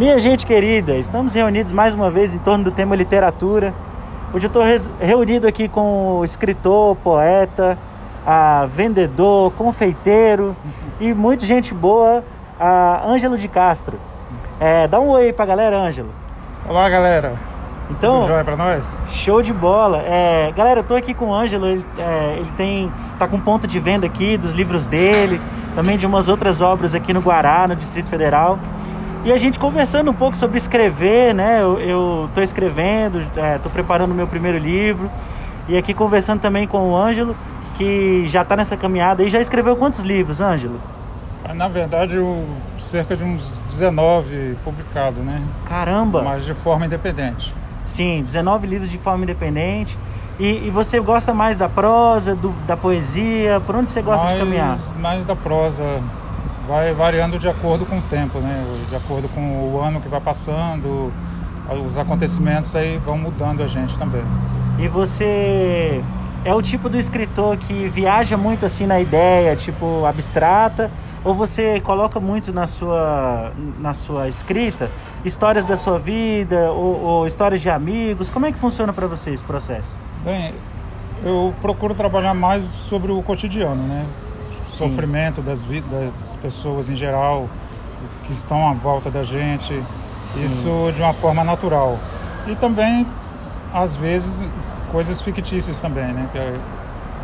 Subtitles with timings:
[0.00, 3.74] Minha gente querida, estamos reunidos mais uma vez em torno do tema literatura.
[4.32, 4.62] Hoje eu estou
[4.98, 7.76] reunido aqui com o escritor, poeta,
[8.26, 10.56] a vendedor, confeiteiro
[10.98, 12.24] e muita gente boa,
[12.58, 13.98] a Ângelo de Castro.
[14.58, 16.08] É, dá um oi aí pra galera, Ângelo.
[16.66, 17.34] Olá, galera.
[17.90, 18.98] Então, Tudo jóia pra nós?
[19.10, 19.98] Show de bola.
[20.06, 23.66] É, galera, eu tô aqui com o Ângelo, ele, é, ele tem tá com ponto
[23.66, 25.38] de venda aqui dos livros dele,
[25.74, 28.58] também de umas outras obras aqui no Guará, no Distrito Federal.
[29.22, 31.62] E a gente conversando um pouco sobre escrever, né?
[31.62, 35.10] Eu, eu tô escrevendo, é, tô preparando o meu primeiro livro.
[35.68, 37.36] E aqui conversando também com o Ângelo,
[37.76, 40.80] que já tá nessa caminhada e já escreveu quantos livros, Ângelo?
[41.54, 42.46] Na verdade, eu,
[42.78, 45.42] cerca de uns 19 publicados, né?
[45.66, 46.22] Caramba!
[46.22, 47.54] Mas de forma independente.
[47.84, 49.98] Sim, 19 livros de forma independente.
[50.38, 53.60] E, e você gosta mais da prosa, do, da poesia?
[53.66, 54.78] Por onde você gosta mais, de caminhar?
[54.98, 56.00] Mais da prosa.
[56.70, 58.64] Vai variando de acordo com o tempo, né?
[58.88, 61.12] De acordo com o ano que vai passando,
[61.84, 64.22] os acontecimentos aí vão mudando a gente também.
[64.78, 66.00] E você
[66.44, 70.92] é o tipo do escritor que viaja muito assim na ideia, tipo abstrata,
[71.24, 74.88] ou você coloca muito na sua, na sua escrita
[75.24, 78.30] histórias da sua vida ou, ou histórias de amigos?
[78.30, 79.96] Como é que funciona para você esse processo?
[80.24, 80.54] Bem,
[81.24, 84.06] eu procuro trabalhar mais sobre o cotidiano, né?
[84.88, 87.48] Sofrimento das, vidas, das pessoas em geral
[88.24, 89.74] que estão à volta da gente,
[90.32, 90.44] Sim.
[90.44, 91.98] isso de uma forma natural.
[92.46, 93.06] E também,
[93.72, 94.42] às vezes,
[94.90, 96.28] coisas fictícias também, né?
[96.32, 96.58] Que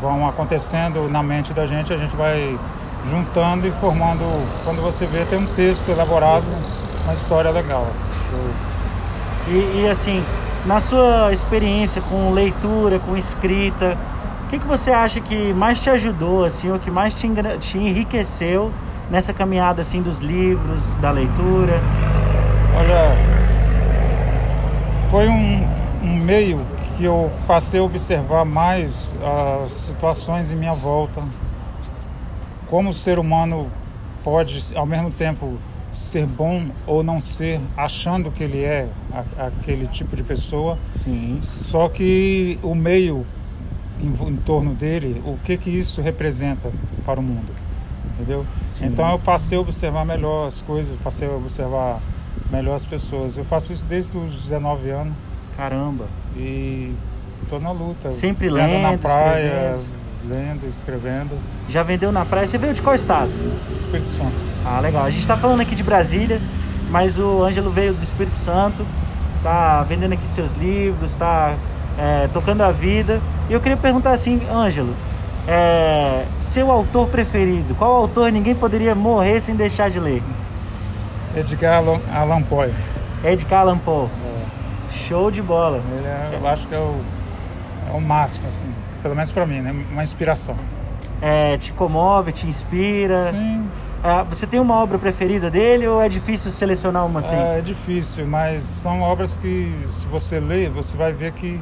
[0.00, 2.58] vão acontecendo na mente da gente, a gente vai
[3.04, 4.24] juntando e formando.
[4.64, 6.46] Quando você vê, tem um texto elaborado,
[7.04, 7.86] uma história legal.
[9.48, 10.24] E, e assim,
[10.64, 13.96] na sua experiência com leitura, com escrita,
[14.52, 17.26] que, que você acha que mais te ajudou, assim, ou que mais te,
[17.60, 18.70] te enriqueceu
[19.10, 21.80] nessa caminhada assim dos livros, da leitura?
[22.78, 23.16] Olha,
[25.10, 25.66] foi um,
[26.02, 26.66] um meio
[26.98, 29.16] que eu passei a observar mais
[29.64, 31.22] as situações em minha volta.
[32.68, 33.68] Como o ser humano
[34.22, 35.56] pode, ao mesmo tempo,
[35.92, 40.76] ser bom ou não ser, achando que ele é a- aquele tipo de pessoa.
[40.94, 41.38] Sim.
[41.42, 43.26] Só que o meio
[44.00, 46.70] em, em torno dele, o que que isso representa
[47.04, 47.52] para o mundo,
[48.12, 48.46] entendeu?
[48.68, 48.86] Sim.
[48.86, 52.00] Então eu passei a observar melhor as coisas, passei a observar
[52.50, 53.36] melhor as pessoas.
[53.36, 55.14] Eu faço isso desde os 19 anos
[55.56, 56.06] Caramba.
[56.36, 56.94] e
[57.42, 58.12] estou na luta.
[58.12, 59.78] Sempre Vendo na lendo, praia,
[60.24, 61.38] lendo, escrevendo.
[61.68, 62.46] Já vendeu na praia?
[62.46, 63.30] Você veio de qual estado?
[63.74, 64.34] Espírito Santo.
[64.64, 65.04] Ah, legal.
[65.04, 66.40] A gente tá falando aqui de Brasília,
[66.90, 68.86] mas o Ângelo veio do Espírito Santo,
[69.42, 71.56] tá vendendo aqui seus livros, tá
[71.98, 73.20] é, tocando a vida.
[73.48, 74.94] E eu queria perguntar assim, Ângelo,
[75.46, 77.74] é, seu autor preferido?
[77.74, 80.22] Qual autor ninguém poderia morrer sem deixar de ler?
[81.36, 81.82] Edgar
[82.14, 82.70] Allan, Poe.
[83.24, 84.08] Edgar Allan Poe.
[84.90, 85.80] Show de bola.
[85.96, 86.96] Ele é, eu acho que é o,
[87.88, 88.68] é o máximo, assim.
[89.02, 89.74] Pelo menos para mim, né?
[89.90, 90.54] Uma inspiração.
[91.20, 93.22] É, te comove, te inspira?
[93.30, 93.64] Sim,
[94.04, 97.36] É, você tem uma obra preferida dele ou é difícil selecionar uma assim?
[97.36, 101.60] É difícil, mas são obras que, se você ler, você vai ver que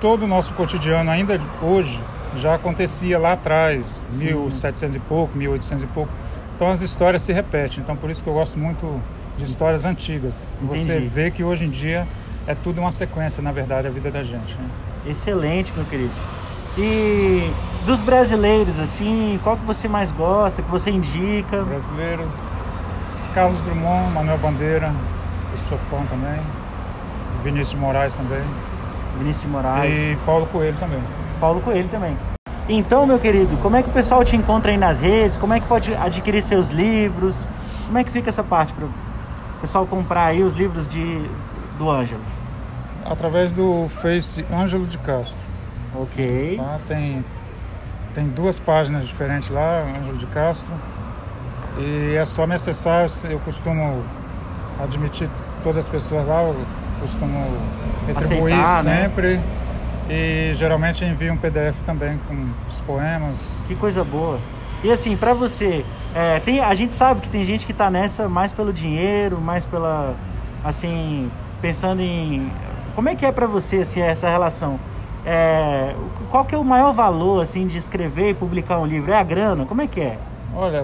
[0.00, 2.00] todo o nosso cotidiano, ainda hoje,
[2.36, 4.24] já acontecia lá atrás, Sim.
[4.26, 6.10] 1700 e pouco, 1800 e pouco.
[6.56, 7.80] Então as histórias se repetem.
[7.80, 9.00] Então por isso que eu gosto muito
[9.36, 10.48] de histórias antigas.
[10.62, 11.06] Você Entendi.
[11.08, 12.06] vê que hoje em dia
[12.46, 14.54] é tudo uma sequência, na verdade, a vida da gente.
[14.56, 14.68] né?
[15.06, 16.12] Excelente, meu querido.
[16.78, 17.50] E
[17.84, 21.62] dos brasileiros, assim, qual que você mais gosta, que você indica?
[21.62, 22.30] Brasileiros,
[23.34, 24.92] Carlos Drummond, Manuel Bandeira,
[25.52, 26.40] eu sou fã também.
[27.42, 28.42] Vinícius Moraes também.
[29.18, 31.00] Vinícius de Moraes, E Paulo Coelho também.
[31.40, 32.16] Paulo Coelho também.
[32.68, 35.36] Então, meu querido, como é que o pessoal te encontra aí nas redes?
[35.36, 37.48] Como é que pode adquirir seus livros?
[37.86, 38.90] Como é que fica essa parte para o
[39.60, 41.28] pessoal comprar aí os livros de,
[41.78, 42.22] do Ângelo?
[43.04, 45.40] Através do Face Ângelo de Castro.
[45.94, 46.56] Ok.
[46.58, 46.78] Tá?
[46.86, 47.24] Tem,
[48.14, 50.72] tem duas páginas diferentes lá, Ângelo de Castro.
[51.78, 54.04] E é só me acessar, eu costumo
[54.82, 55.28] admitir
[55.62, 56.42] todas as pessoas lá,
[57.00, 57.44] costumo
[58.06, 59.04] retribuir Aceitar, né?
[59.04, 59.40] sempre.
[60.08, 63.36] E geralmente envio um PDF também com os poemas.
[63.66, 64.38] Que coisa boa.
[64.82, 68.28] E assim, pra você, é, tem, a gente sabe que tem gente que tá nessa
[68.28, 70.14] mais pelo dinheiro, mais pela.
[70.64, 71.30] Assim,
[71.60, 72.50] pensando em.
[72.94, 74.80] Como é que é pra você assim, essa relação?
[75.24, 75.94] É,
[76.30, 79.12] qual que é o maior valor assim de escrever e publicar um livro?
[79.12, 79.66] É a grana?
[79.66, 80.18] Como é que é?
[80.54, 80.82] Olha,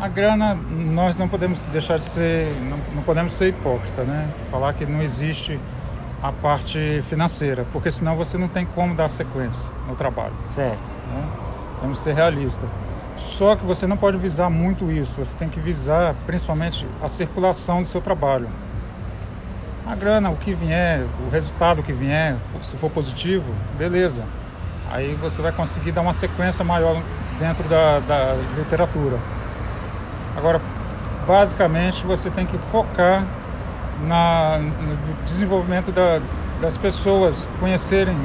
[0.00, 4.28] a grana, nós não podemos deixar de ser, não, não podemos ser hipócrita, né?
[4.50, 5.58] Falar que não existe
[6.22, 10.34] a parte financeira, porque senão você não tem como dar sequência no trabalho.
[10.44, 10.90] Certo.
[11.12, 11.28] né?
[11.80, 12.68] Temos que ser realistas.
[13.16, 17.82] Só que você não pode visar muito isso, você tem que visar principalmente a circulação
[17.82, 18.48] do seu trabalho.
[19.86, 24.24] A grana, o que vier, o resultado que vier, se for positivo, beleza.
[24.90, 27.00] Aí você vai conseguir dar uma sequência maior
[27.38, 29.18] dentro da, da literatura.
[30.36, 30.60] Agora,
[31.26, 33.24] basicamente, você tem que focar
[34.06, 36.20] na, no desenvolvimento da,
[36.60, 38.16] das pessoas conhecerem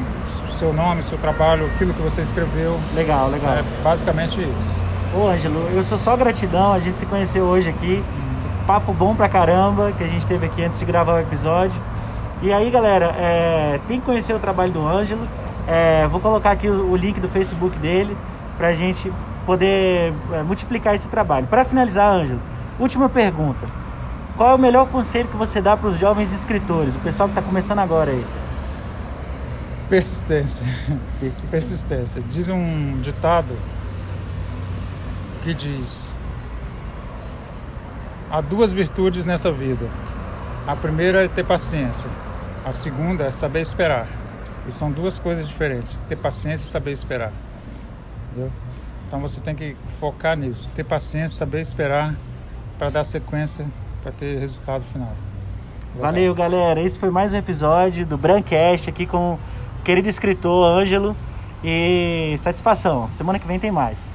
[0.44, 2.80] o seu nome, seu trabalho, aquilo que você escreveu.
[2.94, 3.54] Legal, legal.
[3.54, 4.86] É basicamente isso.
[5.16, 8.04] Ô, Ângelo, eu sou só gratidão, a gente se conheceu hoje aqui.
[8.68, 11.82] Papo bom pra caramba que a gente teve aqui antes de gravar o episódio.
[12.42, 15.28] E aí, galera, é, tem que conhecer o trabalho do Ângelo.
[15.68, 18.16] É, vou colocar aqui o, o, link do Facebook dele
[18.58, 19.12] pra gente
[19.50, 21.48] poder é, multiplicar esse trabalho.
[21.48, 22.40] Para finalizar, Ângelo,
[22.80, 23.68] última pergunta.
[24.38, 27.34] Qual é o melhor conselho que você dá para os jovens escritores, o pessoal que
[27.34, 28.24] está começando agora aí?
[29.90, 30.68] Persistência.
[31.20, 31.50] Persistência.
[31.50, 32.22] Persistência.
[32.30, 33.58] Diz um ditado
[35.42, 36.14] que diz:
[38.30, 39.88] há duas virtudes nessa vida.
[40.68, 42.12] A primeira é ter paciência.
[42.64, 44.08] A segunda é saber esperar.
[44.68, 47.34] E são duas coisas diferentes: ter paciência e saber esperar.
[48.32, 48.52] Entendeu?
[49.10, 52.14] Então você tem que focar nisso, ter paciência, saber esperar
[52.78, 53.66] para dar sequência
[54.04, 55.16] para ter resultado final.
[55.96, 56.12] Legal.
[56.12, 56.80] Valeu, galera.
[56.80, 61.16] Esse foi mais um episódio do Brancast aqui com o querido escritor Ângelo.
[61.64, 63.08] E satisfação.
[63.08, 64.14] Semana que vem tem mais.